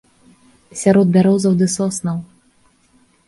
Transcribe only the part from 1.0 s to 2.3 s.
бярозаў ды соснаў.